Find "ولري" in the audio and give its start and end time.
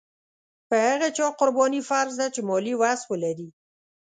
3.11-3.47